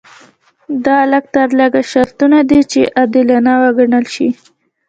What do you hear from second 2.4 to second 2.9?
دي چې